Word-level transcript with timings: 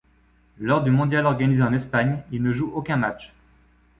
Lors 0.57 0.81
du 0.81 0.89
mondial 0.89 1.27
organisé 1.27 1.61
en 1.61 1.73
Espagne, 1.73 2.23
il 2.31 2.41
ne 2.41 2.53
joue 2.53 2.71
aucun 2.73 2.97
match. 2.97 3.35